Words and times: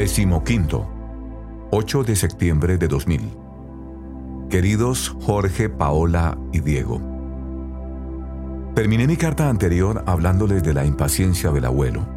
Decimoquinto, 0.00 0.88
8 1.72 2.04
de 2.04 2.16
septiembre 2.16 2.78
de 2.78 2.88
2000. 2.88 3.36
Queridos 4.48 5.14
Jorge, 5.20 5.68
Paola 5.68 6.38
y 6.54 6.60
Diego. 6.60 7.02
Terminé 8.74 9.06
mi 9.06 9.18
carta 9.18 9.50
anterior 9.50 10.02
hablándoles 10.06 10.62
de 10.62 10.72
la 10.72 10.86
impaciencia 10.86 11.50
del 11.50 11.66
abuelo. 11.66 12.08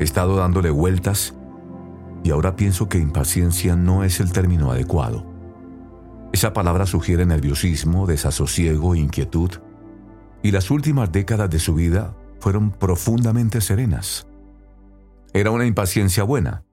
He 0.00 0.02
estado 0.02 0.34
dándole 0.34 0.70
vueltas 0.70 1.32
y 2.24 2.32
ahora 2.32 2.56
pienso 2.56 2.88
que 2.88 2.98
impaciencia 2.98 3.76
no 3.76 4.02
es 4.02 4.18
el 4.18 4.32
término 4.32 4.72
adecuado. 4.72 5.24
Esa 6.32 6.54
palabra 6.54 6.86
sugiere 6.86 7.24
nerviosismo, 7.24 8.08
desasosiego, 8.08 8.96
inquietud, 8.96 9.52
y 10.42 10.50
las 10.50 10.72
últimas 10.72 11.12
décadas 11.12 11.50
de 11.50 11.60
su 11.60 11.76
vida 11.76 12.16
fueron 12.40 12.72
profundamente 12.72 13.60
serenas. 13.60 14.26
Era 15.32 15.50
una 15.50 15.66
impaciencia 15.66 16.24
buena, 16.24 16.64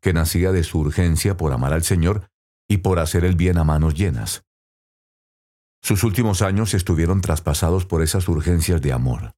que 0.00 0.12
nacía 0.12 0.52
de 0.52 0.64
su 0.64 0.78
urgencia 0.78 1.36
por 1.36 1.52
amar 1.52 1.72
al 1.72 1.82
Señor 1.82 2.30
y 2.68 2.78
por 2.78 2.98
hacer 2.98 3.24
el 3.24 3.36
bien 3.36 3.58
a 3.58 3.64
manos 3.64 3.94
llenas. 3.94 4.44
Sus 5.82 6.04
últimos 6.04 6.42
años 6.42 6.74
estuvieron 6.74 7.20
traspasados 7.20 7.86
por 7.86 8.02
esas 8.02 8.28
urgencias 8.28 8.80
de 8.80 8.92
amor. 8.92 9.34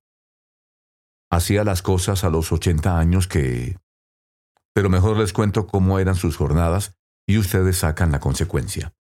Hacía 1.31 1.65
las 1.65 1.83
cosas 1.83 2.23
a 2.25 2.31
los 2.31 2.53
80 2.53 2.99
años 2.99 3.27
que... 3.27 3.79
Pero 4.75 4.91
mejor 4.91 5.17
les 5.17 5.33
cuento 5.33 5.67
cómo 5.67 5.99
eran 5.99 6.15
sus 6.15 6.37
jornadas 6.37 6.95
y 7.27 7.39
ustedes 7.39 7.79
sacan 7.79 8.13
la 8.13 8.21
consecuencia. 8.21 8.93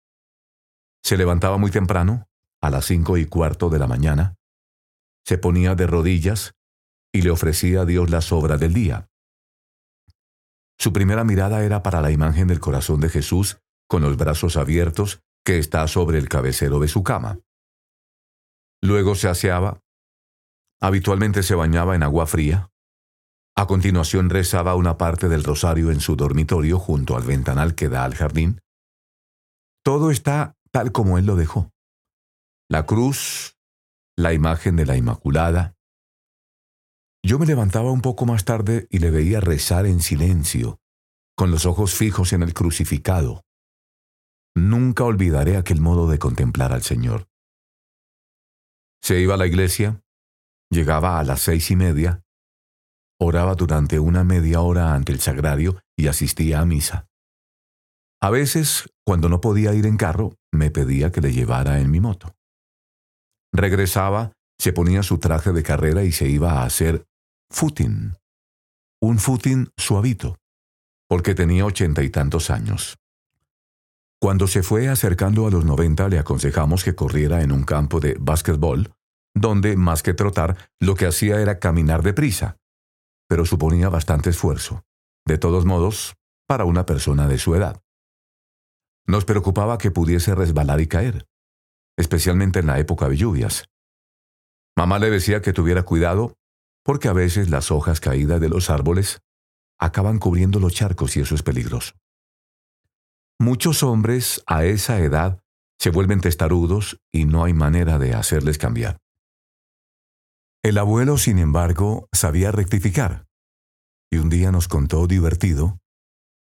Se 1.02 1.16
levantaba 1.16 1.58
muy 1.58 1.70
temprano, 1.70 2.28
a 2.60 2.70
las 2.70 2.86
cinco 2.86 3.18
y 3.18 3.26
cuarto 3.26 3.70
de 3.70 3.80
la 3.80 3.88
mañana, 3.88 4.36
se 5.24 5.36
ponía 5.38 5.74
de 5.74 5.86
rodillas 5.86 6.54
y 7.12 7.22
le 7.22 7.30
ofrecía 7.30 7.82
a 7.82 7.84
Dios 7.84 8.10
las 8.10 8.32
obras 8.32 8.60
del 8.60 8.72
día. 8.72 9.08
Su 10.78 10.92
primera 10.92 11.24
mirada 11.24 11.64
era 11.64 11.82
para 11.82 12.00
la 12.00 12.10
imagen 12.10 12.48
del 12.48 12.60
corazón 12.60 13.00
de 13.00 13.08
Jesús 13.08 13.60
con 13.88 14.02
los 14.02 14.16
brazos 14.16 14.56
abiertos 14.56 15.22
que 15.44 15.58
está 15.58 15.86
sobre 15.88 16.18
el 16.18 16.28
cabecero 16.28 16.80
de 16.80 16.88
su 16.88 17.02
cama. 17.02 17.38
Luego 18.80 19.14
se 19.14 19.28
aseaba. 19.28 19.80
Habitualmente 20.80 21.42
se 21.42 21.54
bañaba 21.54 21.94
en 21.94 22.02
agua 22.02 22.26
fría. 22.26 22.70
A 23.54 23.66
continuación 23.66 24.30
rezaba 24.30 24.74
una 24.74 24.96
parte 24.96 25.28
del 25.28 25.44
rosario 25.44 25.90
en 25.90 26.00
su 26.00 26.16
dormitorio 26.16 26.78
junto 26.78 27.16
al 27.16 27.22
ventanal 27.22 27.74
que 27.74 27.88
da 27.88 28.04
al 28.04 28.14
jardín. 28.14 28.60
Todo 29.84 30.10
está 30.10 30.56
tal 30.70 30.90
como 30.90 31.18
él 31.18 31.26
lo 31.26 31.36
dejó. 31.36 31.70
La 32.68 32.86
cruz, 32.86 33.58
la 34.16 34.32
imagen 34.32 34.76
de 34.76 34.86
la 34.86 34.96
Inmaculada, 34.96 35.76
yo 37.24 37.38
me 37.38 37.46
levantaba 37.46 37.92
un 37.92 38.00
poco 38.00 38.26
más 38.26 38.44
tarde 38.44 38.86
y 38.90 38.98
le 38.98 39.10
veía 39.10 39.40
rezar 39.40 39.86
en 39.86 40.00
silencio, 40.00 40.80
con 41.36 41.50
los 41.50 41.66
ojos 41.66 41.94
fijos 41.94 42.32
en 42.32 42.42
el 42.42 42.52
crucificado. 42.52 43.44
Nunca 44.54 45.04
olvidaré 45.04 45.56
aquel 45.56 45.80
modo 45.80 46.08
de 46.10 46.18
contemplar 46.18 46.72
al 46.72 46.82
Señor. 46.82 47.28
Se 49.02 49.20
iba 49.20 49.34
a 49.34 49.38
la 49.38 49.46
iglesia, 49.46 50.02
llegaba 50.70 51.18
a 51.18 51.24
las 51.24 51.40
seis 51.40 51.70
y 51.70 51.76
media, 51.76 52.22
oraba 53.20 53.54
durante 53.54 53.98
una 53.98 54.24
media 54.24 54.60
hora 54.60 54.94
ante 54.94 55.12
el 55.12 55.20
sagrario 55.20 55.80
y 55.96 56.08
asistía 56.08 56.60
a 56.60 56.66
misa. 56.66 57.08
A 58.20 58.30
veces, 58.30 58.88
cuando 59.04 59.28
no 59.28 59.40
podía 59.40 59.74
ir 59.74 59.86
en 59.86 59.96
carro, 59.96 60.36
me 60.52 60.70
pedía 60.70 61.10
que 61.12 61.20
le 61.20 61.32
llevara 61.32 61.80
en 61.80 61.90
mi 61.90 62.00
moto. 62.00 62.34
Regresaba, 63.52 64.32
se 64.58 64.72
ponía 64.72 65.02
su 65.02 65.18
traje 65.18 65.52
de 65.52 65.62
carrera 65.62 66.04
y 66.04 66.12
se 66.12 66.28
iba 66.28 66.52
a 66.52 66.64
hacer 66.64 67.04
footing. 67.52 68.16
Un 69.02 69.18
footing 69.18 69.68
suavito, 69.76 70.38
porque 71.08 71.34
tenía 71.34 71.66
ochenta 71.66 72.02
y 72.02 72.08
tantos 72.08 72.50
años. 72.50 72.96
Cuando 74.20 74.46
se 74.46 74.62
fue 74.62 74.88
acercando 74.88 75.46
a 75.46 75.50
los 75.50 75.64
noventa 75.64 76.08
le 76.08 76.18
aconsejamos 76.18 76.82
que 76.82 76.94
corriera 76.94 77.42
en 77.42 77.52
un 77.52 77.64
campo 77.64 78.00
de 78.00 78.16
básquetbol, 78.18 78.92
donde, 79.34 79.76
más 79.76 80.02
que 80.02 80.14
trotar, 80.14 80.70
lo 80.80 80.94
que 80.94 81.06
hacía 81.06 81.40
era 81.40 81.58
caminar 81.58 82.02
deprisa, 82.02 82.56
pero 83.28 83.44
suponía 83.44 83.88
bastante 83.88 84.30
esfuerzo, 84.30 84.82
de 85.26 85.38
todos 85.38 85.64
modos, 85.64 86.14
para 86.46 86.64
una 86.64 86.86
persona 86.86 87.28
de 87.28 87.38
su 87.38 87.54
edad. 87.54 87.82
Nos 89.06 89.24
preocupaba 89.24 89.78
que 89.78 89.90
pudiese 89.90 90.34
resbalar 90.34 90.80
y 90.80 90.86
caer, 90.86 91.26
especialmente 91.98 92.60
en 92.60 92.66
la 92.66 92.78
época 92.78 93.08
de 93.08 93.16
lluvias. 93.16 93.66
Mamá 94.76 94.98
le 94.98 95.10
decía 95.10 95.42
que 95.42 95.52
tuviera 95.52 95.82
cuidado 95.82 96.34
porque 96.84 97.08
a 97.08 97.12
veces 97.12 97.50
las 97.50 97.70
hojas 97.70 98.00
caídas 98.00 98.40
de 98.40 98.48
los 98.48 98.70
árboles 98.70 99.20
acaban 99.78 100.18
cubriendo 100.18 100.60
los 100.60 100.74
charcos 100.74 101.16
y 101.16 101.20
eso 101.20 101.34
es 101.34 101.42
peligroso. 101.42 101.94
Muchos 103.38 103.82
hombres 103.82 104.42
a 104.46 104.64
esa 104.64 105.00
edad 105.00 105.42
se 105.78 105.90
vuelven 105.90 106.20
testarudos 106.20 107.00
y 107.12 107.24
no 107.24 107.44
hay 107.44 107.54
manera 107.54 107.98
de 107.98 108.14
hacerles 108.14 108.58
cambiar. 108.58 108.98
El 110.62 110.78
abuelo, 110.78 111.18
sin 111.18 111.40
embargo, 111.40 112.08
sabía 112.12 112.52
rectificar, 112.52 113.26
y 114.12 114.18
un 114.18 114.30
día 114.30 114.52
nos 114.52 114.68
contó 114.68 115.08
divertido 115.08 115.80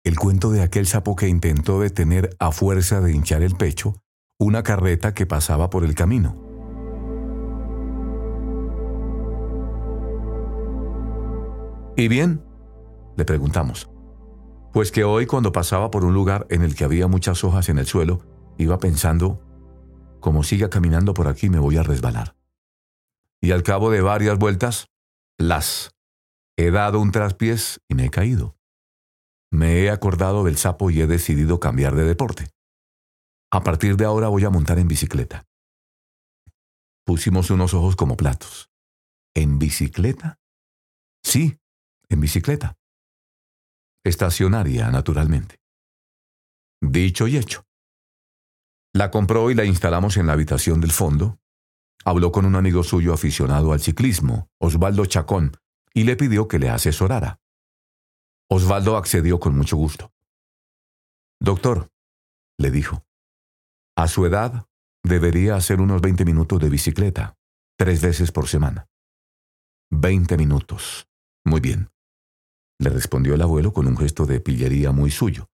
el 0.04 0.18
cuento 0.18 0.52
de 0.52 0.62
aquel 0.62 0.88
sapo 0.88 1.16
que 1.16 1.28
intentó 1.28 1.80
detener 1.80 2.36
a 2.40 2.52
fuerza 2.52 3.00
de 3.00 3.14
hinchar 3.14 3.44
el 3.44 3.56
pecho 3.56 4.02
una 4.40 4.64
carreta 4.64 5.14
que 5.14 5.26
pasaba 5.26 5.70
por 5.70 5.84
el 5.84 5.96
camino. 5.96 6.49
¿Y 12.00 12.08
bien? 12.08 12.42
Le 13.18 13.26
preguntamos. 13.26 13.90
Pues 14.72 14.90
que 14.90 15.04
hoy 15.04 15.26
cuando 15.26 15.52
pasaba 15.52 15.92
por 15.92 16.06
un 16.06 16.14
lugar 16.14 16.48
en 16.50 16.62
el 16.62 16.74
que 16.74 16.86
había 16.86 17.08
muchas 17.08 17.44
hojas 17.44 17.68
en 17.68 17.78
el 17.78 17.88
suelo, 17.88 18.26
iba 18.58 18.78
pensando, 18.78 19.44
como 20.22 20.44
siga 20.44 20.70
caminando 20.70 21.14
por 21.14 21.28
aquí 21.28 21.50
me 21.50 21.60
voy 21.60 21.76
a 21.76 21.84
resbalar. 21.84 22.38
Y 23.42 23.52
al 23.52 23.64
cabo 23.64 23.92
de 23.92 24.00
varias 24.00 24.40
vueltas, 24.40 24.88
las. 25.38 25.92
He 26.58 26.72
dado 26.72 27.02
un 27.02 27.12
traspiés 27.12 27.82
y 27.90 27.96
me 27.96 28.06
he 28.06 28.10
caído. 28.10 28.56
Me 29.52 29.82
he 29.82 29.90
acordado 29.90 30.46
del 30.46 30.56
sapo 30.56 30.92
y 30.92 31.02
he 31.02 31.08
decidido 31.08 31.60
cambiar 31.60 31.96
de 31.96 32.06
deporte. 32.06 32.48
A 33.52 33.62
partir 33.62 33.98
de 33.98 34.06
ahora 34.06 34.30
voy 34.30 34.46
a 34.46 34.50
montar 34.50 34.80
en 34.80 34.88
bicicleta. 34.88 35.44
Pusimos 37.06 37.52
unos 37.52 37.74
ojos 37.74 37.98
como 37.98 38.16
platos. 38.16 38.70
¿En 39.36 39.60
bicicleta? 39.60 40.40
Sí, 41.24 41.60
en 42.10 42.20
bicicleta. 42.20 42.76
Estacionaria, 44.04 44.90
naturalmente. 44.90 45.60
Dicho 46.82 47.28
y 47.28 47.38
hecho. 47.38 47.66
La 48.94 49.12
compró 49.12 49.52
y 49.52 49.56
la 49.56 49.66
instalamos 49.66 50.18
en 50.18 50.28
la 50.28 50.34
habitación 50.34 50.82
del 50.82 50.92
fondo. 50.92 51.40
Habló 52.04 52.32
con 52.32 52.46
un 52.46 52.56
amigo 52.56 52.84
suyo 52.84 53.14
aficionado 53.14 53.72
al 53.72 53.82
ciclismo, 53.82 54.50
Osvaldo 54.60 55.06
Chacón, 55.06 55.58
y 55.94 56.04
le 56.06 56.16
pidió 56.16 56.48
que 56.48 56.60
le 56.60 56.70
asesorara. 56.70 57.40
Osvaldo 58.50 58.98
accedió 58.98 59.40
con 59.40 59.56
mucho 59.56 59.76
gusto. 59.76 60.12
Doctor, 61.40 61.90
le 62.58 62.72
dijo, 62.72 63.06
a 63.96 64.08
su 64.08 64.26
edad 64.26 64.66
debería 65.04 65.56
hacer 65.56 65.82
unos 65.82 66.02
20 66.02 66.26
minutos 66.26 66.60
de 66.60 66.70
bicicleta, 66.70 67.38
tres 67.78 68.02
veces 68.02 68.32
por 68.32 68.48
semana. 68.48 68.88
20 69.92 70.38
minutos. 70.38 71.08
Muy 71.46 71.62
bien 71.62 71.90
le 72.80 72.90
respondió 72.90 73.36
el 73.36 73.42
abuelo 73.42 73.74
con 73.74 73.88
un 73.88 73.98
gesto 73.98 74.26
de 74.26 74.40
pillería 74.40 74.92
muy 74.92 75.12
suyo. 75.12 75.50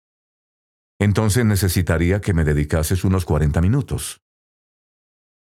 Entonces 0.99 1.43
necesitaría 1.43 2.21
que 2.21 2.33
me 2.33 2.43
dedicases 2.43 3.03
unos 3.03 3.25
cuarenta 3.25 3.59
minutos. 3.61 4.21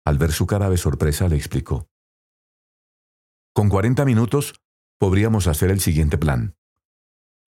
Al 0.04 0.18
ver 0.18 0.32
su 0.32 0.46
cara 0.46 0.70
de 0.70 0.76
sorpresa 0.76 1.28
le 1.28 1.36
explicó. 1.36 1.88
Con 3.52 3.68
cuarenta 3.68 4.04
minutos 4.04 4.54
podríamos 4.98 5.46
hacer 5.46 5.70
el 5.70 5.80
siguiente 5.80 6.16
plan. 6.16 6.54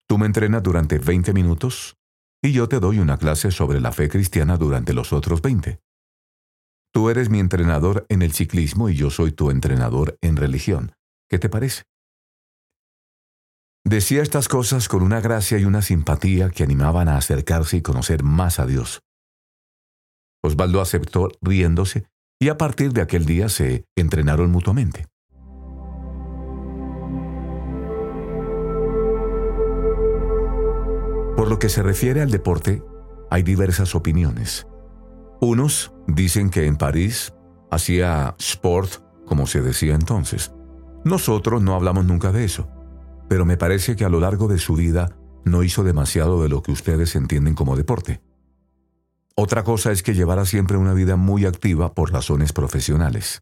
Tú 0.06 0.18
me 0.18 0.26
entrenas 0.26 0.62
durante 0.62 0.98
veinte 0.98 1.32
minutos 1.32 1.96
y 2.42 2.52
yo 2.52 2.68
te 2.68 2.80
doy 2.80 2.98
una 2.98 3.18
clase 3.18 3.50
sobre 3.50 3.80
la 3.80 3.92
fe 3.92 4.08
cristiana 4.08 4.56
durante 4.56 4.92
los 4.92 5.12
otros 5.12 5.40
veinte. 5.40 5.80
Tú 6.92 7.10
eres 7.10 7.30
mi 7.30 7.38
entrenador 7.38 8.06
en 8.08 8.22
el 8.22 8.32
ciclismo 8.32 8.88
y 8.88 8.96
yo 8.96 9.10
soy 9.10 9.32
tu 9.32 9.50
entrenador 9.50 10.18
en 10.20 10.36
religión. 10.36 10.92
¿Qué 11.28 11.38
te 11.38 11.48
parece? 11.48 11.84
Decía 13.88 14.20
estas 14.20 14.48
cosas 14.48 14.86
con 14.86 15.02
una 15.02 15.22
gracia 15.22 15.56
y 15.56 15.64
una 15.64 15.80
simpatía 15.80 16.50
que 16.50 16.62
animaban 16.62 17.08
a 17.08 17.16
acercarse 17.16 17.78
y 17.78 17.80
conocer 17.80 18.22
más 18.22 18.60
a 18.60 18.66
Dios. 18.66 19.00
Osvaldo 20.44 20.82
aceptó 20.82 21.30
riéndose 21.40 22.04
y 22.38 22.50
a 22.50 22.58
partir 22.58 22.92
de 22.92 23.00
aquel 23.00 23.24
día 23.24 23.48
se 23.48 23.86
entrenaron 23.96 24.50
mutuamente. 24.50 25.06
Por 31.34 31.48
lo 31.48 31.58
que 31.58 31.70
se 31.70 31.82
refiere 31.82 32.20
al 32.20 32.30
deporte, 32.30 32.82
hay 33.30 33.42
diversas 33.42 33.94
opiniones. 33.94 34.66
Unos 35.40 35.94
dicen 36.06 36.50
que 36.50 36.66
en 36.66 36.76
París 36.76 37.32
hacía 37.70 38.36
sport, 38.38 39.02
como 39.24 39.46
se 39.46 39.62
decía 39.62 39.94
entonces. 39.94 40.52
Nosotros 41.06 41.62
no 41.62 41.74
hablamos 41.74 42.04
nunca 42.04 42.32
de 42.32 42.44
eso 42.44 42.68
pero 43.28 43.44
me 43.44 43.56
parece 43.56 43.96
que 43.96 44.04
a 44.04 44.08
lo 44.08 44.20
largo 44.20 44.48
de 44.48 44.58
su 44.58 44.74
vida 44.74 45.16
no 45.44 45.62
hizo 45.62 45.84
demasiado 45.84 46.42
de 46.42 46.48
lo 46.48 46.62
que 46.62 46.72
ustedes 46.72 47.14
entienden 47.14 47.54
como 47.54 47.76
deporte. 47.76 48.22
Otra 49.36 49.62
cosa 49.62 49.92
es 49.92 50.02
que 50.02 50.14
llevara 50.14 50.44
siempre 50.44 50.76
una 50.76 50.94
vida 50.94 51.16
muy 51.16 51.46
activa 51.46 51.94
por 51.94 52.12
razones 52.12 52.52
profesionales. 52.52 53.40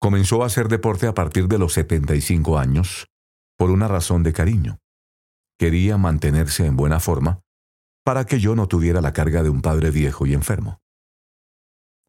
Comenzó 0.00 0.42
a 0.42 0.46
hacer 0.46 0.68
deporte 0.68 1.06
a 1.06 1.14
partir 1.14 1.48
de 1.48 1.58
los 1.58 1.74
75 1.74 2.58
años 2.58 3.08
por 3.56 3.70
una 3.70 3.88
razón 3.88 4.22
de 4.22 4.32
cariño. 4.32 4.78
Quería 5.58 5.98
mantenerse 5.98 6.66
en 6.66 6.76
buena 6.76 7.00
forma 7.00 7.40
para 8.04 8.26
que 8.26 8.40
yo 8.40 8.54
no 8.54 8.68
tuviera 8.68 9.00
la 9.00 9.12
carga 9.12 9.42
de 9.42 9.48
un 9.48 9.62
padre 9.62 9.90
viejo 9.90 10.26
y 10.26 10.34
enfermo. 10.34 10.80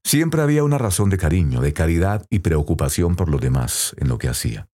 Siempre 0.06 0.42
había 0.42 0.64
una 0.64 0.78
razón 0.78 1.10
de 1.10 1.18
cariño, 1.18 1.62
de 1.62 1.74
caridad 1.74 2.26
y 2.30 2.40
preocupación 2.40 3.16
por 3.16 3.30
los 3.30 3.42
demás 3.42 3.96
en 3.98 4.10
lo 4.10 4.18
que 4.18 4.30
hacía. 4.30 4.68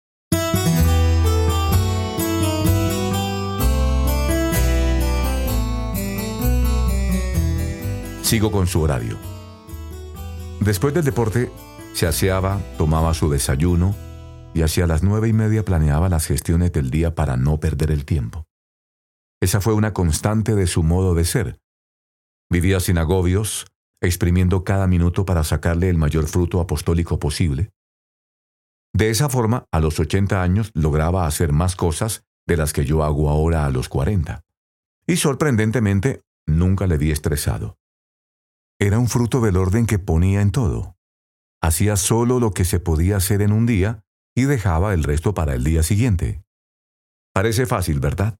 Sigo 8.28 8.52
con 8.52 8.66
su 8.66 8.82
horario. 8.82 9.16
Después 10.60 10.92
del 10.92 11.02
deporte, 11.02 11.50
se 11.94 12.06
aseaba, 12.06 12.60
tomaba 12.76 13.14
su 13.14 13.30
desayuno 13.30 13.96
y 14.52 14.60
hacia 14.60 14.86
las 14.86 15.02
nueve 15.02 15.28
y 15.28 15.32
media 15.32 15.64
planeaba 15.64 16.10
las 16.10 16.26
gestiones 16.26 16.70
del 16.70 16.90
día 16.90 17.14
para 17.14 17.38
no 17.38 17.58
perder 17.58 17.90
el 17.90 18.04
tiempo. 18.04 18.44
Esa 19.40 19.62
fue 19.62 19.72
una 19.72 19.94
constante 19.94 20.54
de 20.54 20.66
su 20.66 20.82
modo 20.82 21.14
de 21.14 21.25
ser. 21.25 21.58
Vivía 22.50 22.80
sin 22.80 22.98
agobios, 22.98 23.66
exprimiendo 24.02 24.62
cada 24.62 24.86
minuto 24.86 25.25
para 25.25 25.42
sacarle 25.42 25.88
el 25.88 25.96
mayor 25.96 26.26
fruto 26.26 26.60
apostólico 26.60 27.19
posible. 27.19 27.70
De 28.92 29.08
esa 29.08 29.30
forma, 29.30 29.64
a 29.72 29.80
los 29.80 29.98
80 29.98 30.42
años 30.42 30.70
lograba 30.75 31.26
hacer 31.26 31.52
más 31.52 31.76
cosas 31.76 32.25
de 32.46 32.58
las 32.58 32.75
que 32.75 32.84
yo 32.84 33.04
hago 33.04 33.30
ahora 33.30 33.64
a 33.64 33.70
los 33.70 33.88
40. 33.88 34.42
Y 35.06 35.16
sorprendentemente, 35.16 36.20
nunca 36.46 36.86
le 36.86 36.98
vi 36.98 37.10
estresado. 37.10 37.77
Era 38.80 39.00
un 39.00 39.08
fruto 39.08 39.40
del 39.40 39.56
orden 39.56 39.86
que 39.86 39.98
ponía 39.98 40.40
en 40.40 40.52
todo. 40.52 40.96
Hacía 41.60 41.96
solo 41.96 42.38
lo 42.38 42.52
que 42.52 42.64
se 42.64 42.78
podía 42.78 43.16
hacer 43.16 43.42
en 43.42 43.52
un 43.52 43.66
día 43.66 44.04
y 44.36 44.44
dejaba 44.44 44.94
el 44.94 45.02
resto 45.02 45.34
para 45.34 45.54
el 45.54 45.64
día 45.64 45.82
siguiente. 45.82 46.44
Parece 47.34 47.66
fácil, 47.66 47.98
¿verdad? 47.98 48.38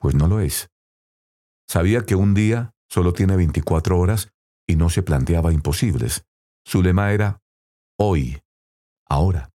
Pues 0.00 0.16
no 0.16 0.26
lo 0.26 0.40
es. 0.40 0.68
Sabía 1.68 2.04
que 2.04 2.16
un 2.16 2.34
día 2.34 2.72
solo 2.88 3.12
tiene 3.12 3.36
24 3.36 3.96
horas 3.96 4.32
y 4.66 4.74
no 4.74 4.90
se 4.90 5.04
planteaba 5.04 5.52
imposibles. 5.52 6.24
Su 6.64 6.82
lema 6.82 7.12
era 7.12 7.40
hoy, 7.96 8.40
ahora. 9.08 9.50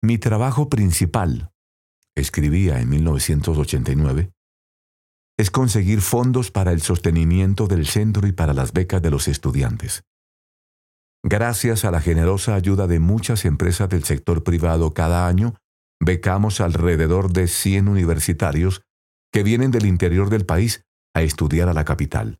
Mi 0.00 0.18
trabajo 0.18 0.68
principal, 0.68 1.50
escribía 2.14 2.80
en 2.80 2.88
1989, 2.90 4.30
es 5.38 5.50
conseguir 5.50 6.00
fondos 6.00 6.50
para 6.50 6.72
el 6.72 6.80
sostenimiento 6.80 7.66
del 7.66 7.86
centro 7.86 8.26
y 8.26 8.32
para 8.32 8.54
las 8.54 8.72
becas 8.72 9.02
de 9.02 9.10
los 9.10 9.28
estudiantes. 9.28 10.04
Gracias 11.22 11.84
a 11.84 11.90
la 11.90 12.00
generosa 12.00 12.54
ayuda 12.54 12.86
de 12.86 13.00
muchas 13.00 13.44
empresas 13.44 13.88
del 13.88 14.04
sector 14.04 14.44
privado 14.44 14.94
cada 14.94 15.26
año, 15.26 15.54
becamos 16.00 16.60
alrededor 16.60 17.32
de 17.32 17.48
100 17.48 17.88
universitarios 17.88 18.82
que 19.32 19.42
vienen 19.42 19.70
del 19.70 19.86
interior 19.86 20.30
del 20.30 20.46
país 20.46 20.84
a 21.14 21.22
estudiar 21.22 21.68
a 21.68 21.74
la 21.74 21.84
capital. 21.84 22.38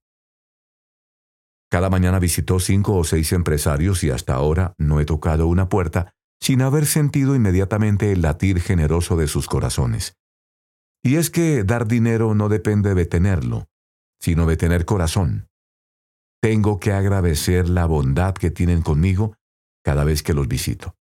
Cada 1.70 1.90
mañana 1.90 2.19
visitó 2.19 2.60
cinco 2.60 2.96
o 2.96 3.04
seis 3.04 3.32
empresarios 3.32 4.04
y 4.04 4.10
hasta 4.10 4.34
ahora 4.34 4.75
no 4.78 5.00
he 5.00 5.04
tocado 5.04 5.49
una 5.49 5.69
puerta 5.69 6.12
sin 6.40 6.62
haber 6.62 6.87
sentido 6.87 7.34
inmediatamente 7.34 8.12
el 8.12 8.22
latir 8.22 8.60
generoso 8.60 9.16
de 9.16 9.26
sus 9.26 9.46
corazones. 9.49 10.16
Y 11.06 11.19
es 11.19 11.31
que 11.31 11.62
dar 11.62 11.87
dinero 11.87 12.35
no 12.35 12.49
depende 12.49 12.97
de 12.97 13.06
tenerlo, 13.06 13.69
sino 14.19 14.44
de 14.44 14.56
tener 14.56 14.85
corazón. 14.85 15.47
Tengo 16.43 16.81
que 16.81 16.91
agradecer 16.91 17.69
la 17.69 17.87
bondad 17.87 18.35
que 18.35 18.50
tienen 18.50 18.82
conmigo 18.82 19.37
cada 19.85 20.03
vez 20.03 20.25
que 20.25 20.35
los 20.35 20.49
visito. 20.49 20.97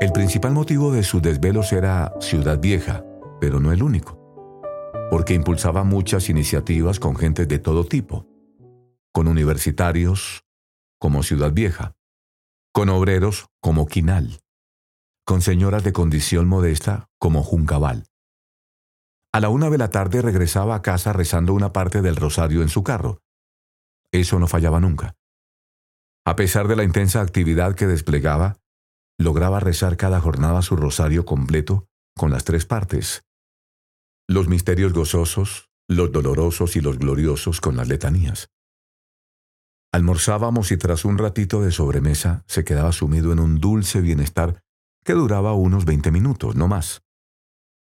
El 0.00 0.12
principal 0.12 0.52
motivo 0.52 0.92
de 0.92 1.02
sus 1.02 1.20
desvelos 1.20 1.72
era 1.72 2.14
Ciudad 2.20 2.60
Vieja, 2.60 3.04
pero 3.40 3.58
no 3.58 3.72
el 3.72 3.82
único 3.82 4.22
porque 5.10 5.34
impulsaba 5.34 5.82
muchas 5.82 6.28
iniciativas 6.28 7.00
con 7.00 7.16
gente 7.16 7.46
de 7.46 7.58
todo 7.58 7.84
tipo, 7.84 8.26
con 9.12 9.26
universitarios 9.26 10.44
como 11.00 11.24
Ciudad 11.24 11.52
Vieja, 11.52 11.96
con 12.76 12.90
obreros 12.90 13.46
como 13.62 13.86
Quinal, 13.86 14.42
con 15.24 15.40
señoras 15.40 15.82
de 15.82 15.94
condición 15.94 16.46
modesta 16.46 17.08
como 17.18 17.42
Juncabal. 17.42 18.04
A 19.32 19.40
la 19.40 19.48
una 19.48 19.70
de 19.70 19.78
la 19.78 19.88
tarde 19.88 20.20
regresaba 20.20 20.74
a 20.74 20.82
casa 20.82 21.14
rezando 21.14 21.54
una 21.54 21.72
parte 21.72 22.02
del 22.02 22.16
rosario 22.16 22.60
en 22.60 22.68
su 22.68 22.84
carro. 22.84 23.22
Eso 24.12 24.38
no 24.38 24.46
fallaba 24.46 24.78
nunca. 24.78 25.14
A 26.26 26.36
pesar 26.36 26.68
de 26.68 26.76
la 26.76 26.84
intensa 26.84 27.22
actividad 27.22 27.74
que 27.76 27.86
desplegaba, 27.86 28.58
lograba 29.18 29.58
rezar 29.58 29.96
cada 29.96 30.20
jornada 30.20 30.60
su 30.60 30.76
rosario 30.76 31.24
completo 31.24 31.86
con 32.14 32.30
las 32.30 32.44
tres 32.44 32.66
partes, 32.66 33.24
los 34.28 34.48
misterios 34.48 34.92
gozosos, 34.92 35.70
los 35.88 36.12
dolorosos 36.12 36.76
y 36.76 36.82
los 36.82 36.98
gloriosos 36.98 37.62
con 37.62 37.74
las 37.74 37.88
letanías. 37.88 38.50
Almorzábamos 39.96 40.72
y 40.72 40.76
tras 40.76 41.06
un 41.06 41.16
ratito 41.16 41.62
de 41.62 41.72
sobremesa 41.72 42.44
se 42.46 42.64
quedaba 42.64 42.92
sumido 42.92 43.32
en 43.32 43.38
un 43.38 43.60
dulce 43.60 44.02
bienestar 44.02 44.62
que 45.02 45.14
duraba 45.14 45.54
unos 45.54 45.86
veinte 45.86 46.10
minutos, 46.10 46.54
no 46.54 46.68
más. 46.68 47.02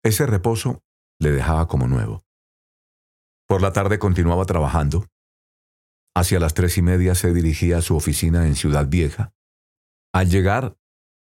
Ese 0.04 0.26
reposo 0.26 0.84
le 1.18 1.32
dejaba 1.32 1.70
como 1.70 1.88
nuevo. 1.88 2.26
Por 3.48 3.62
la 3.62 3.72
tarde 3.72 4.00
continuaba 4.00 4.44
trabajando. 4.44 5.06
Hacia 6.14 6.42
las 6.42 6.54
tres 6.54 6.78
y 6.78 6.82
media 6.82 7.16
se 7.16 7.34
dirigía 7.34 7.78
a 7.78 7.82
su 7.82 7.96
oficina 7.96 8.48
en 8.48 8.56
Ciudad 8.56 8.90
Vieja. 8.90 9.32
Al 10.14 10.30
llegar, 10.30 10.76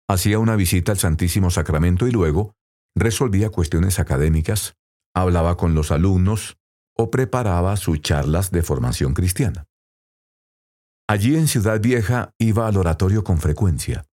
hacía 0.09 0.39
una 0.39 0.55
visita 0.55 0.93
al 0.93 0.97
Santísimo 0.97 1.51
Sacramento 1.51 2.07
y 2.07 2.11
luego 2.11 2.55
resolvía 2.95 3.51
cuestiones 3.51 3.99
académicas 3.99 4.73
hablaba 5.13 5.57
con 5.57 5.75
los 5.75 5.91
alumnos 5.91 6.57
o 6.97 7.11
preparaba 7.11 7.77
sus 7.77 8.01
charlas 8.01 8.49
de 8.49 8.63
formación 8.63 9.13
cristiana. 9.13 9.67
Allí 11.11 11.35
en 11.35 11.49
Ciudad 11.49 11.81
Vieja 11.81 12.33
iba 12.37 12.67
al 12.67 12.77
oratorio 12.77 13.25
con 13.25 13.37
frecuencia, 13.37 14.05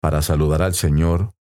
para 0.00 0.22
saludar 0.22 0.62
al 0.62 0.74
Señor, 0.74 1.34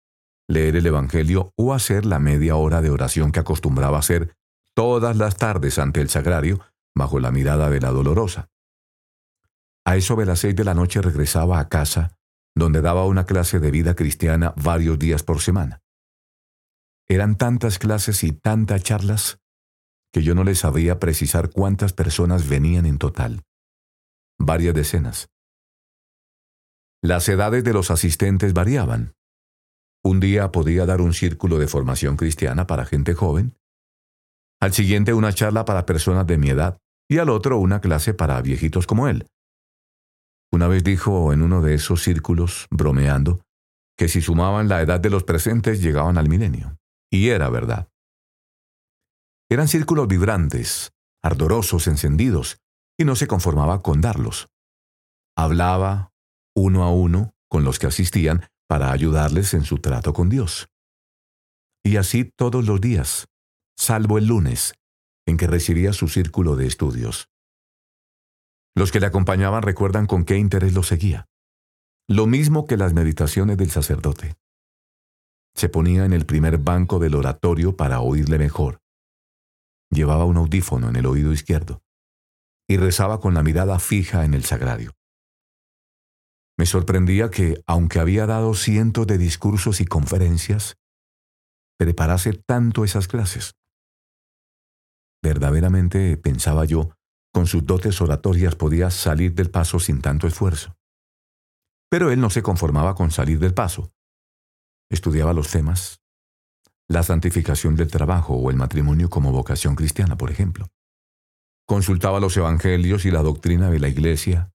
leer 0.50 0.76
el 0.78 0.88
Evangelio 0.88 1.54
o 1.56 1.76
hacer 1.76 2.08
la 2.08 2.18
media 2.18 2.56
hora 2.56 2.82
de 2.82 2.90
oración 2.90 3.32
que 3.32 3.40
acostumbraba 3.40 4.00
hacer 4.00 4.36
todas 4.74 5.16
las 5.16 5.38
tardes 5.38 5.78
ante 5.78 6.02
el 6.02 6.10
sagrario 6.10 6.60
bajo 6.96 7.20
la 7.20 7.30
mirada 7.30 7.70
de 7.70 7.82
la 7.82 7.92
dolorosa. 7.92 8.50
A 9.86 9.96
eso 9.96 10.16
de 10.16 10.26
las 10.26 10.40
seis 10.40 10.56
de 10.56 10.64
la 10.64 10.74
noche 10.74 11.04
regresaba 11.04 11.60
a 11.60 11.70
casa, 11.70 12.18
donde 12.56 12.82
daba 12.82 13.06
una 13.06 13.28
clase 13.28 13.60
de 13.60 13.70
vida 13.70 13.96
cristiana 13.96 14.56
varios 14.56 14.98
días 14.98 15.22
por 15.22 15.40
semana. 15.40 15.84
Eran 17.08 17.36
tantas 17.38 17.78
clases 17.78 18.24
y 18.24 18.32
tantas 18.32 18.82
charlas 18.82 19.38
que 20.12 20.24
yo 20.24 20.34
no 20.34 20.44
les 20.44 20.58
sabía 20.58 20.98
precisar 21.00 21.52
cuántas 21.52 21.94
personas 21.94 22.50
venían 22.50 22.88
en 22.88 22.98
total. 22.98 23.44
Varias 24.40 24.74
decenas. 24.74 25.28
Las 27.02 27.30
edades 27.30 27.64
de 27.64 27.74
los 27.74 27.92
asistentes 27.92 28.54
variaban. 28.54 29.14
Un 30.04 30.20
día 30.20 30.52
podía 30.52 30.86
dar 30.86 31.02
un 31.02 31.14
círculo 31.14 31.58
de 31.58 31.68
formación 31.68 32.18
cristiana 32.18 32.68
para 32.68 32.86
gente 32.86 33.14
joven, 33.14 33.56
al 34.62 34.74
siguiente 34.74 35.14
una 35.14 35.34
charla 35.34 35.66
para 35.66 35.86
personas 35.86 36.26
de 36.28 36.38
mi 36.38 36.50
edad 36.50 36.78
y 37.10 37.20
al 37.20 37.30
otro 37.30 37.60
una 37.60 37.82
clase 37.82 38.14
para 38.14 38.42
viejitos 38.42 38.88
como 38.88 39.08
él. 39.08 39.28
Una 40.52 40.68
vez 40.68 40.84
dijo 40.84 41.34
en 41.34 41.42
uno 41.42 41.62
de 41.62 41.76
esos 41.76 42.02
círculos, 42.02 42.68
bromeando, 42.72 43.42
que 43.98 44.08
si 44.08 44.22
sumaban 44.22 44.68
la 44.68 44.82
edad 44.82 45.00
de 45.00 45.10
los 45.10 45.24
presentes 45.24 45.82
llegaban 45.82 46.18
al 46.18 46.30
milenio. 46.30 46.78
Y 47.12 47.30
era 47.30 47.50
verdad. 47.50 47.90
Eran 49.50 49.68
círculos 49.68 50.08
vibrantes, 50.08 50.92
ardorosos, 51.24 51.88
encendidos, 51.88 52.58
y 52.98 53.06
no 53.06 53.16
se 53.16 53.28
conformaba 53.28 53.82
con 53.82 54.02
darlos. 54.02 54.50
Hablaba 55.36 56.14
uno 56.56 56.84
a 56.84 56.92
uno 56.92 57.36
con 57.50 57.64
los 57.64 57.80
que 57.80 57.88
asistían 57.88 58.48
para 58.68 58.92
ayudarles 58.92 59.54
en 59.54 59.64
su 59.64 59.80
trato 59.80 60.14
con 60.14 60.30
Dios. 60.30 60.70
Y 61.84 61.98
así 61.98 62.32
todos 62.36 62.66
los 62.66 62.82
días, 62.82 63.28
salvo 63.78 64.18
el 64.18 64.28
lunes, 64.28 64.74
en 65.28 65.38
que 65.38 65.48
recibía 65.48 65.94
su 65.94 66.08
círculo 66.08 66.56
de 66.56 66.68
estudios. 66.68 67.30
Los 68.76 68.92
que 68.92 69.00
le 69.00 69.06
acompañaban 69.06 69.64
recuerdan 69.64 70.06
con 70.06 70.26
qué 70.26 70.38
interés 70.38 70.74
lo 70.74 70.84
seguía. 70.84 71.28
Lo 72.08 72.28
mismo 72.28 72.66
que 72.66 72.78
las 72.78 72.94
meditaciones 72.94 73.58
del 73.58 73.72
sacerdote. 73.72 74.36
Se 75.56 75.70
ponía 75.70 76.06
en 76.06 76.14
el 76.14 76.26
primer 76.26 76.58
banco 76.58 77.00
del 77.00 77.16
oratorio 77.16 77.76
para 77.76 78.02
oírle 78.02 78.38
mejor. 78.38 78.82
Llevaba 79.90 80.26
un 80.26 80.38
audífono 80.38 80.90
en 80.90 80.98
el 80.98 81.06
oído 81.06 81.32
izquierdo 81.32 81.85
y 82.68 82.78
rezaba 82.78 83.20
con 83.20 83.34
la 83.34 83.44
mirada 83.44 83.80
fija 83.80 84.26
en 84.26 84.34
el 84.34 84.44
sagrario. 84.44 84.92
Me 86.58 86.66
sorprendía 86.66 87.30
que, 87.30 87.62
aunque 87.68 88.00
había 88.00 88.26
dado 88.26 88.54
cientos 88.54 89.06
de 89.08 89.18
discursos 89.18 89.82
y 89.82 89.86
conferencias, 89.86 90.78
preparase 91.78 92.34
tanto 92.34 92.86
esas 92.86 93.08
clases. 93.08 93.56
Verdaderamente, 95.22 96.18
pensaba 96.18 96.66
yo, 96.66 96.92
con 97.34 97.48
sus 97.48 97.66
dotes 97.66 98.00
oratorias 98.00 98.56
podía 98.56 98.90
salir 98.90 99.34
del 99.34 99.52
paso 99.52 99.80
sin 99.80 100.02
tanto 100.02 100.28
esfuerzo. 100.28 100.78
Pero 101.90 102.12
él 102.12 102.22
no 102.22 102.30
se 102.30 102.42
conformaba 102.42 102.96
con 102.96 103.12
salir 103.12 103.40
del 103.40 103.54
paso. 103.54 103.92
Estudiaba 104.90 105.34
los 105.34 105.50
temas, 105.50 106.00
la 106.88 107.04
santificación 107.04 107.76
del 107.76 107.92
trabajo 107.92 108.36
o 108.36 108.50
el 108.52 108.56
matrimonio 108.56 109.10
como 109.10 109.32
vocación 109.32 109.76
cristiana, 109.76 110.16
por 110.18 110.32
ejemplo. 110.32 110.68
Consultaba 111.68 112.20
los 112.20 112.38
evangelios 112.38 113.06
y 113.06 113.12
la 113.12 113.24
doctrina 113.24 113.72
de 113.72 113.80
la 113.80 113.88
Iglesia, 113.88 114.52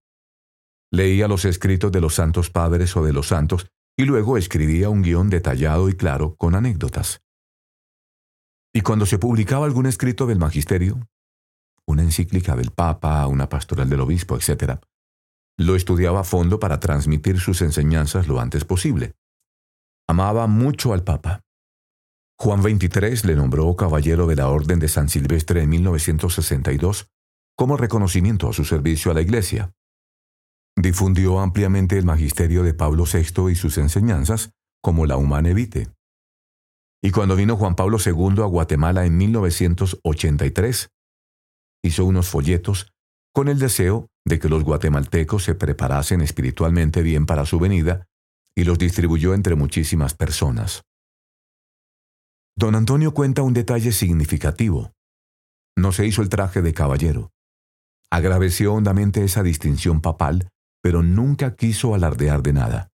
leía 0.93 1.29
los 1.29 1.45
escritos 1.45 1.93
de 1.93 2.01
los 2.01 2.15
santos 2.15 2.51
padres 2.51 2.97
o 2.97 3.05
de 3.05 3.13
los 3.13 3.29
santos 3.29 3.69
y 3.97 4.05
luego 4.05 4.37
escribía 4.37 4.89
un 4.89 5.03
guion 5.03 5.31
detallado 5.31 5.89
y 5.89 5.95
claro 5.95 6.35
con 6.37 6.55
anécdotas. 6.55 7.23
Y 8.73 8.83
cuando 8.83 9.07
se 9.07 9.19
publicaba 9.19 9.67
algún 9.67 9.87
escrito 9.87 10.27
del 10.27 10.39
magisterio, 10.39 11.09
una 11.87 12.03
encíclica 12.03 12.55
del 12.55 12.71
Papa, 12.71 13.27
una 13.27 13.49
pastoral 13.49 13.89
del 13.89 14.01
obispo, 14.01 14.37
etc., 14.37 14.81
lo 15.59 15.75
estudiaba 15.77 16.21
a 16.21 16.25
fondo 16.25 16.59
para 16.59 16.81
transmitir 16.81 17.39
sus 17.39 17.61
enseñanzas 17.61 18.29
lo 18.29 18.41
antes 18.41 18.65
posible. 18.65 19.15
Amaba 20.09 20.47
mucho 20.47 20.93
al 20.93 21.05
Papa. 21.05 21.43
Juan 22.43 22.63
XXIII 22.63 23.27
le 23.27 23.37
nombró 23.37 23.77
caballero 23.77 24.27
de 24.27 24.35
la 24.35 24.49
Orden 24.49 24.79
de 24.79 24.89
San 24.89 25.11
Silvestre 25.11 25.61
en 25.63 25.69
1962 25.69 27.11
como 27.55 27.77
reconocimiento 27.77 28.49
a 28.49 28.55
su 28.55 28.65
servicio 28.65 29.11
a 29.11 29.15
la 29.15 29.21
Iglesia. 29.21 29.75
Difundió 30.75 31.41
ampliamente 31.41 31.99
el 31.99 32.07
magisterio 32.07 32.63
de 32.63 32.73
Pablo 32.73 33.05
VI 33.05 33.51
y 33.51 33.57
sus 33.57 33.77
enseñanzas, 33.77 34.53
como 34.83 35.05
la 35.05 35.19
Humane 35.19 35.53
Vitae. 35.53 35.89
Y 37.03 37.11
cuando 37.11 37.37
vino 37.37 37.59
Juan 37.59 37.77
Pablo 37.77 37.99
II 38.03 38.43
a 38.43 38.47
Guatemala 38.47 39.05
en 39.05 39.19
1983, 39.19 40.89
hizo 41.85 42.07
unos 42.07 42.29
folletos 42.29 42.95
con 43.35 43.49
el 43.49 43.59
deseo 43.59 44.07
de 44.25 44.39
que 44.39 44.49
los 44.49 44.65
guatemaltecos 44.65 45.45
se 45.45 45.55
preparasen 45.55 46.23
espiritualmente 46.23 47.03
bien 47.03 47.27
para 47.27 47.45
su 47.45 47.59
venida 47.59 48.07
y 48.55 48.65
los 48.65 48.79
distribuyó 48.79 49.35
entre 49.35 49.57
muchísimas 49.57 50.15
personas. 50.15 50.85
Don 52.61 52.75
Antonio 52.75 53.15
cuenta 53.15 53.41
un 53.41 53.55
detalle 53.55 53.91
significativo. 53.91 54.93
No 55.79 55.93
se 55.93 56.07
hizo 56.07 56.21
el 56.21 56.29
traje 56.29 56.61
de 56.61 56.75
caballero. 56.75 57.33
Agradeció 58.11 58.75
hondamente 58.75 59.25
esa 59.25 59.43
distinción 59.43 60.03
papal, 60.03 60.51
pero 60.83 61.03
nunca 61.03 61.57
quiso 61.57 61.95
alardear 61.95 62.43
de 62.43 62.53
nada. 62.53 62.91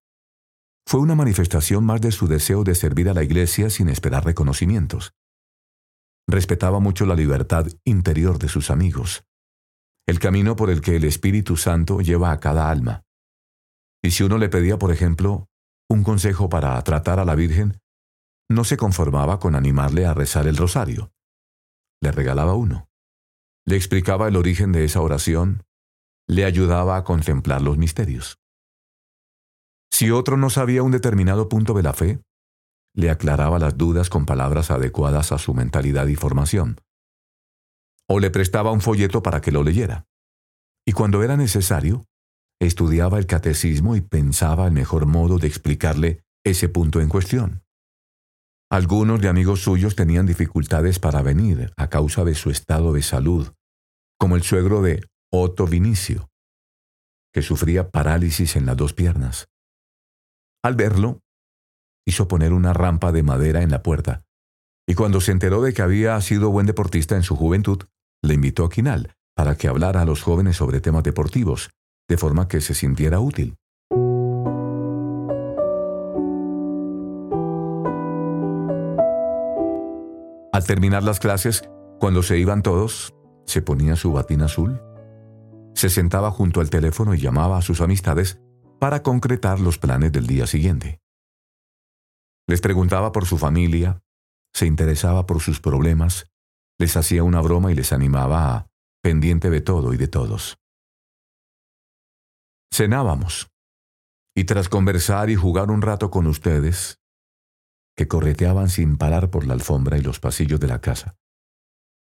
Fue 0.87 1.01
una 1.01 1.17
manifestación 1.17 1.85
más 1.85 2.01
de 2.01 2.13
su 2.13 2.29
deseo 2.29 2.63
de 2.63 2.77
servir 2.77 3.09
a 3.09 3.15
la 3.15 3.25
Iglesia 3.25 3.69
sin 3.69 3.89
esperar 3.89 4.25
reconocimientos. 4.25 5.15
Respetaba 6.29 6.79
mucho 6.79 7.05
la 7.05 7.17
libertad 7.17 7.67
interior 7.85 8.39
de 8.39 8.49
sus 8.49 8.71
amigos, 8.71 9.25
el 10.07 10.21
camino 10.21 10.55
por 10.55 10.71
el 10.71 10.81
que 10.81 10.95
el 10.95 11.03
Espíritu 11.03 11.57
Santo 11.57 12.03
lleva 12.03 12.31
a 12.31 12.39
cada 12.39 12.71
alma. 12.71 13.03
Y 14.01 14.13
si 14.13 14.23
uno 14.23 14.39
le 14.39 14.49
pedía, 14.49 14.79
por 14.79 14.93
ejemplo, 14.93 15.49
un 15.91 16.05
consejo 16.05 16.49
para 16.49 16.81
tratar 16.85 17.19
a 17.19 17.25
la 17.25 17.35
Virgen, 17.35 17.81
no 18.49 18.65
se 18.65 18.76
conformaba 18.76 19.38
con 19.38 19.55
animarle 19.55 20.07
a 20.07 20.15
rezar 20.15 20.47
el 20.47 20.57
rosario. 20.57 21.12
Le 22.00 22.12
regalaba 22.12 22.55
uno. 22.55 22.88
Le 23.67 23.76
explicaba 23.76 24.29
el 24.29 24.37
origen 24.37 24.73
de 24.73 24.85
esa 24.85 25.00
oración, 25.00 25.65
le 26.29 26.45
ayudaba 26.45 26.97
a 26.97 27.05
contemplar 27.05 27.62
los 27.62 27.79
misterios. 27.79 28.38
Si 29.91 30.11
otro 30.11 30.37
no 30.37 30.50
sabía 30.50 30.83
un 30.83 30.93
determinado 30.93 31.49
punto 31.49 31.75
de 31.75 31.83
la 31.83 31.93
fe, 31.93 32.21
le 32.95 33.11
aclaraba 33.11 33.59
las 33.59 33.76
dudas 33.76 34.09
con 34.09 34.26
palabras 34.26 34.71
adecuadas 34.71 35.33
a 35.33 35.38
su 35.38 35.55
mentalidad 35.55 36.07
y 36.07 36.17
formación. 36.17 36.81
O 38.09 38.21
le 38.21 38.31
prestaba 38.31 38.73
un 38.73 38.81
folleto 38.81 39.23
para 39.23 39.41
que 39.41 39.53
lo 39.53 39.62
leyera. 39.62 40.07
Y 40.87 40.93
cuando 40.93 41.23
era 41.23 41.37
necesario, 41.37 42.05
estudiaba 42.61 43.19
el 43.19 43.26
catecismo 43.26 43.97
y 43.97 44.00
pensaba 44.00 44.67
el 44.67 44.73
mejor 44.73 45.07
modo 45.07 45.38
de 45.38 45.49
explicarle 45.49 46.23
ese 46.45 46.69
punto 46.69 47.00
en 47.00 47.09
cuestión. 47.09 47.66
Algunos 48.71 49.21
de 49.21 49.29
amigos 49.29 49.63
suyos 49.63 49.95
tenían 49.95 50.27
dificultades 50.27 50.99
para 50.99 51.23
venir 51.23 51.73
a 51.77 51.89
causa 51.89 52.25
de 52.25 52.35
su 52.35 52.51
estado 52.51 52.93
de 52.93 53.03
salud, 53.03 53.53
como 54.19 54.35
el 54.35 54.43
suegro 54.43 54.83
de 54.83 55.07
Otto 55.33 55.67
Vinicio, 55.67 56.29
que 57.33 57.43
sufría 57.43 57.91
parálisis 57.91 58.57
en 58.57 58.67
las 58.67 58.77
dos 58.77 58.93
piernas. 58.93 59.47
Al 60.65 60.75
verlo, 60.75 61.21
hizo 62.05 62.27
poner 62.27 62.53
una 62.53 62.73
rampa 62.73 63.13
de 63.13 63.23
madera 63.23 63.63
en 63.63 63.71
la 63.71 63.85
puerta, 63.85 64.25
y 64.89 64.95
cuando 64.95 65.21
se 65.21 65.31
enteró 65.31 65.63
de 65.63 65.73
que 65.73 65.83
había 65.83 66.21
sido 66.21 66.51
buen 66.51 66.67
deportista 66.67 67.15
en 67.15 67.23
su 67.23 67.37
juventud, 67.37 67.85
le 68.23 68.35
invitó 68.35 68.65
a 68.65 68.71
Quinal 68.71 69.15
para 69.37 69.57
que 69.57 69.69
hablara 69.69 70.01
a 70.01 70.07
los 70.07 70.23
jóvenes 70.23 70.57
sobre 70.57 70.81
temas 70.81 71.05
deportivos, 71.05 71.71
de 72.09 72.17
forma 72.17 72.49
que 72.49 72.61
se 72.61 72.75
sintiera 72.75 73.21
útil. 73.21 73.57
Al 80.57 80.65
terminar 80.65 81.03
las 81.03 81.21
clases, 81.21 81.69
cuando 82.01 82.23
se 82.23 82.39
iban 82.39 82.63
todos, 82.63 83.15
se 83.45 83.61
ponía 83.61 83.95
su 83.95 84.15
batín 84.15 84.41
azul, 84.41 84.81
se 85.75 85.91
sentaba 85.91 86.31
junto 86.31 86.63
al 86.63 86.71
teléfono 86.71 87.13
y 87.13 87.19
llamaba 87.19 87.59
a 87.59 87.61
sus 87.61 87.83
amistades 87.83 88.41
para 88.81 89.03
concretar 89.03 89.61
los 89.61 89.77
planes 89.77 90.13
del 90.13 90.27
día 90.27 90.47
siguiente. 90.47 90.99
Les 92.49 92.63
preguntaba 92.63 93.13
por 93.13 93.27
su 93.27 93.37
familia, 93.37 94.01
se 94.55 94.65
interesaba 94.65 95.27
por 95.27 95.43
sus 95.43 95.61
problemas, 95.61 96.33
les 96.79 96.97
hacía 96.97 97.23
una 97.23 97.43
broma 97.43 97.71
y 97.71 97.75
les 97.75 97.93
animaba 97.93 98.57
a 98.57 98.67
pendiente 99.03 99.51
de 99.51 99.61
todo 99.61 99.93
y 99.93 99.99
de 99.99 100.09
todos. 100.09 100.57
Cenábamos, 102.73 103.51
y 104.35 104.45
tras 104.45 104.71
conversar 104.71 105.29
y 105.29 105.37
jugar 105.37 105.71
un 105.71 105.83
rato 105.83 106.11
con 106.11 106.27
ustedes, 106.27 106.99
que 107.97 108.09
correteaban 108.09 108.69
sin 108.69 108.99
parar 108.99 109.31
por 109.31 109.47
la 109.47 109.55
alfombra 109.55 109.97
y 109.99 110.03
los 110.03 110.21
pasillos 110.21 110.61
de 110.61 110.69
la 110.69 110.81
casa. 110.81 111.17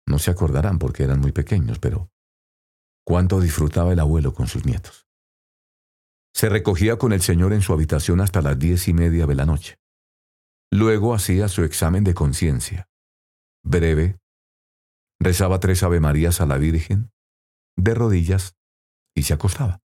No 0.07 0.19
se 0.19 0.31
acordarán 0.31 0.79
porque 0.79 1.03
eran 1.03 1.19
muy 1.19 1.31
pequeños, 1.31 1.79
pero 1.79 2.11
cuánto 3.05 3.39
disfrutaba 3.39 3.91
el 3.93 4.00
abuelo 4.00 4.33
con 4.33 4.47
sus 4.47 4.65
nietos. 4.65 5.07
Se 6.33 6.50
recogía 6.50 6.97
con 6.97 7.13
el 7.13 7.21
Señor 7.21 7.53
en 7.53 7.61
su 7.61 7.73
habitación 7.73 8.21
hasta 8.21 8.41
las 8.41 8.57
diez 8.57 8.88
y 8.88 8.93
media 8.93 9.25
de 9.25 9.35
la 9.35 9.45
noche. 9.45 9.77
Luego 10.71 11.13
hacía 11.13 11.47
su 11.50 11.63
examen 11.63 12.03
de 12.03 12.13
conciencia. 12.13 12.88
Breve, 13.63 14.17
rezaba 15.19 15.59
tres 15.59 15.83
Avemarías 15.83 16.41
a 16.41 16.45
la 16.45 16.57
Virgen, 16.57 17.11
de 17.77 17.93
rodillas, 17.93 18.55
y 19.15 19.23
se 19.23 19.33
acostaba. 19.33 19.81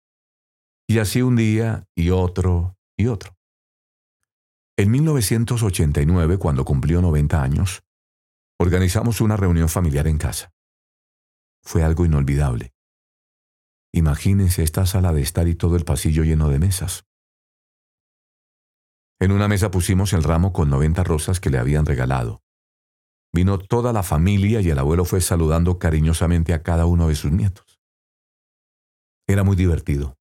Y 0.88 1.00
así 1.00 1.21
un 1.21 1.38
día 1.38 1.88
y 1.95 2.09
otro 2.09 2.77
y 2.97 3.07
otro. 3.07 3.35
En 4.75 4.89
1989, 4.89 6.39
cuando 6.39 6.65
cumplió 6.65 6.99
90 6.99 7.43
años, 7.43 7.83
organizamos 8.59 9.21
una 9.21 9.37
reunión 9.37 9.69
familiar 9.69 10.07
en 10.07 10.17
casa. 10.17 10.51
Fue 11.61 11.83
algo 11.83 12.05
inolvidable. 12.05 12.73
Imagínense 13.93 14.63
esta 14.63 14.87
sala 14.87 15.13
de 15.13 15.21
estar 15.21 15.47
y 15.47 15.53
todo 15.53 15.75
el 15.75 15.85
pasillo 15.85 16.23
lleno 16.23 16.49
de 16.49 16.57
mesas. 16.57 17.05
En 19.19 19.31
una 19.31 19.47
mesa 19.47 19.69
pusimos 19.69 20.11
el 20.13 20.23
ramo 20.23 20.53
con 20.53 20.71
90 20.71 21.03
rosas 21.03 21.39
que 21.39 21.51
le 21.51 21.59
habían 21.59 21.85
regalado. 21.85 22.41
Vino 23.31 23.59
toda 23.59 23.93
la 23.93 24.01
familia 24.01 24.59
y 24.61 24.71
el 24.71 24.79
abuelo 24.79 25.05
fue 25.05 25.21
saludando 25.21 25.77
cariñosamente 25.77 26.51
a 26.53 26.63
cada 26.63 26.87
uno 26.87 27.09
de 27.09 27.15
sus 27.15 27.31
nietos. 27.31 27.79
Era 29.27 29.43
muy 29.43 29.55
divertido. 29.55 30.17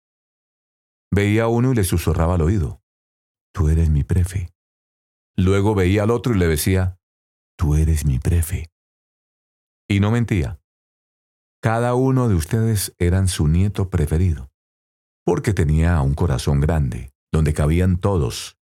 Veía 1.11 1.43
a 1.43 1.47
uno 1.47 1.71
y 1.71 1.75
le 1.75 1.83
susurraba 1.83 2.35
al 2.35 2.41
oído, 2.41 2.78
Tú 3.59 3.67
eres 3.67 3.89
mi 3.89 4.05
prefe. 4.05 4.53
Luego 5.35 5.75
veía 5.75 6.03
al 6.03 6.11
otro 6.11 6.33
y 6.33 6.37
le 6.37 6.47
decía, 6.47 6.97
Tú 7.57 7.75
eres 7.75 8.05
mi 8.05 8.17
prefe. 8.17 8.71
Y 9.85 9.99
no 9.99 10.11
mentía. 10.11 10.61
Cada 11.61 11.93
uno 11.93 12.29
de 12.29 12.35
ustedes 12.35 12.95
eran 12.99 13.27
su 13.27 13.49
nieto 13.49 13.89
preferido, 13.89 14.49
porque 15.25 15.53
tenía 15.53 15.99
un 15.99 16.13
corazón 16.13 16.61
grande, 16.61 17.11
donde 17.33 17.53
cabían 17.53 17.97
todos, 17.97 18.57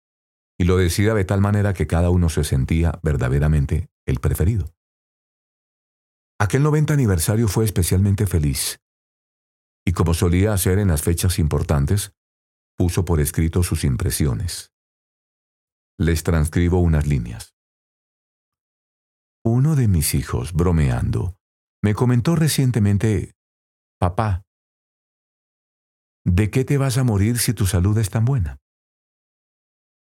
y 0.58 0.64
lo 0.64 0.78
decía 0.78 1.14
de 1.14 1.26
tal 1.26 1.42
manera 1.42 1.74
que 1.74 1.88
cada 1.88 2.10
uno 2.10 2.30
se 2.30 2.46
sentía 2.46 2.98
verdaderamente 3.04 3.90
el 4.06 4.22
preferido. 4.22 4.74
Aquel 6.40 6.64
90 6.64 6.94
aniversario 6.94 7.50
fue 7.50 7.66
especialmente 7.66 8.28
feliz, 8.28 8.80
y 9.86 9.92
como 9.92 10.14
solía 10.14 10.54
hacer 10.54 10.80
en 10.80 10.88
las 10.88 11.02
fechas 11.02 11.38
importantes, 11.38 12.14
puso 12.78 13.04
por 13.04 13.20
escrito 13.20 13.62
sus 13.62 13.84
impresiones. 13.84 14.72
Les 15.98 16.24
transcribo 16.24 16.80
unas 16.80 17.08
líneas. 17.08 17.56
Uno 19.46 19.78
de 19.78 19.88
mis 19.88 20.14
hijos, 20.14 20.52
bromeando, 20.52 21.38
me 21.82 21.94
comentó 21.94 22.36
recientemente, 22.36 23.36
Papá, 23.98 24.44
¿de 26.26 26.52
qué 26.52 26.66
te 26.66 26.78
vas 26.78 26.98
a 26.98 27.06
morir 27.06 27.38
si 27.38 27.54
tu 27.54 27.66
salud 27.66 27.98
es 27.98 28.10
tan 28.10 28.26
buena? 28.26 28.58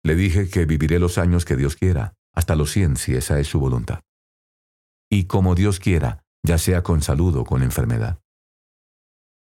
Le 0.04 0.14
dije 0.14 0.48
que 0.48 0.64
viviré 0.64 1.00
los 1.00 1.18
años 1.18 1.44
que 1.44 1.56
Dios 1.56 1.74
quiera, 1.74 2.14
hasta 2.34 2.54
los 2.54 2.70
cien 2.70 2.96
si 2.96 3.16
esa 3.16 3.40
es 3.40 3.48
su 3.48 3.58
voluntad. 3.58 4.02
Y 5.10 5.24
como 5.24 5.56
Dios 5.56 5.80
quiera, 5.80 6.22
ya 6.46 6.56
sea 6.58 6.84
con 6.84 7.02
salud 7.02 7.34
o 7.36 7.44
con 7.44 7.64
enfermedad. 7.64 8.20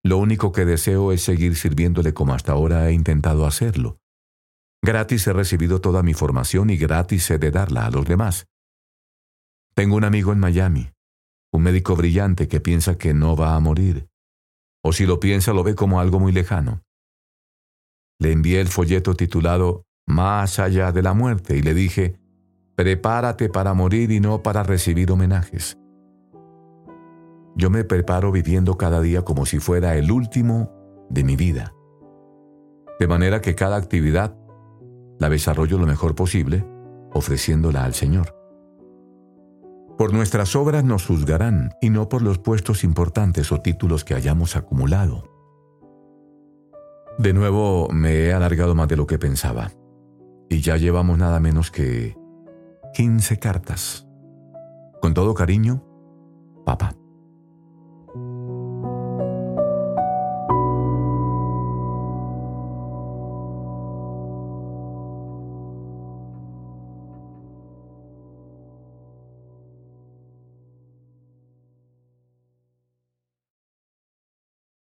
Lo 0.03 0.19
único 0.19 0.51
que 0.51 0.65
deseo 0.65 1.11
es 1.11 1.23
seguir 1.23 1.55
sirviéndole 1.55 2.13
como 2.13 2.35
hasta 2.35 2.51
ahora 2.51 2.87
he 2.87 2.93
intentado 2.93 3.47
hacerlo. 3.47 3.97
Gratis 4.85 5.25
he 5.25 5.33
recibido 5.33 5.81
toda 5.81 6.03
mi 6.03 6.13
formación 6.13 6.69
y 6.69 6.77
gratis 6.77 7.31
he 7.31 7.39
de 7.39 7.49
darla 7.49 7.87
a 7.87 7.89
los 7.89 8.05
demás. 8.05 8.45
Tengo 9.73 9.95
un 9.95 10.03
amigo 10.03 10.31
en 10.31 10.37
Miami, 10.37 10.91
un 11.51 11.63
médico 11.63 11.95
brillante 11.95 12.47
que 12.47 12.59
piensa 12.59 12.95
que 12.95 13.15
no 13.15 13.35
va 13.35 13.55
a 13.55 13.59
morir, 13.59 14.07
o 14.83 14.93
si 14.93 15.07
lo 15.07 15.19
piensa 15.19 15.53
lo 15.53 15.63
ve 15.63 15.73
como 15.73 15.99
algo 15.99 16.19
muy 16.19 16.31
lejano. 16.31 16.83
Le 18.19 18.31
envié 18.31 18.61
el 18.61 18.67
folleto 18.67 19.15
titulado 19.15 19.85
Más 20.05 20.59
allá 20.59 20.91
de 20.91 21.01
la 21.01 21.15
muerte 21.15 21.57
y 21.57 21.63
le 21.63 21.73
dije, 21.73 22.19
prepárate 22.75 23.49
para 23.49 23.73
morir 23.73 24.11
y 24.11 24.19
no 24.19 24.43
para 24.43 24.61
recibir 24.61 25.11
homenajes. 25.11 25.79
Yo 27.55 27.71
me 27.71 27.85
preparo 27.85 28.31
viviendo 28.31 28.77
cada 28.77 29.01
día 29.01 29.23
como 29.23 29.47
si 29.47 29.57
fuera 29.57 29.95
el 29.95 30.11
último 30.11 30.71
de 31.09 31.23
mi 31.23 31.35
vida. 31.35 31.73
De 32.99 33.07
manera 33.07 33.41
que 33.41 33.55
cada 33.55 33.77
actividad 33.77 34.44
la 35.19 35.29
desarrollo 35.29 35.77
lo 35.77 35.85
mejor 35.85 36.15
posible, 36.15 36.65
ofreciéndola 37.13 37.83
al 37.83 37.93
Señor. 37.93 38.35
Por 39.97 40.13
nuestras 40.13 40.55
obras 40.55 40.83
nos 40.83 41.05
juzgarán 41.05 41.71
y 41.81 41.89
no 41.89 42.09
por 42.09 42.21
los 42.21 42.37
puestos 42.37 42.83
importantes 42.83 43.51
o 43.51 43.61
títulos 43.61 44.03
que 44.03 44.13
hayamos 44.13 44.55
acumulado. 44.55 45.23
De 47.17 47.33
nuevo 47.33 47.87
me 47.89 48.25
he 48.25 48.33
alargado 48.33 48.75
más 48.75 48.89
de 48.89 48.97
lo 48.97 49.07
que 49.07 49.17
pensaba 49.17 49.71
y 50.49 50.59
ya 50.59 50.75
llevamos 50.75 51.17
nada 51.17 51.39
menos 51.39 51.71
que 51.71 52.17
15 52.93 53.39
cartas. 53.39 54.05
Con 55.01 55.13
todo 55.13 55.33
cariño, 55.33 55.83
papá. 56.65 56.95